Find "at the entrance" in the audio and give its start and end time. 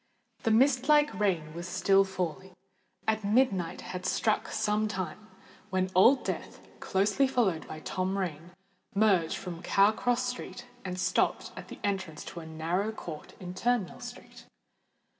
11.55-12.25